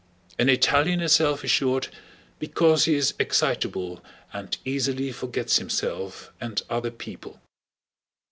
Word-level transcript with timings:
An 0.39 0.49
Italian 0.49 0.99
is 0.99 1.13
self 1.13 1.43
assured 1.43 1.89
because 2.39 2.85
he 2.85 2.95
is 2.95 3.13
excitable 3.19 4.03
and 4.33 4.57
easily 4.65 5.11
forgets 5.11 5.57
himself 5.57 6.33
and 6.41 6.59
other 6.71 6.89
people. 6.89 7.39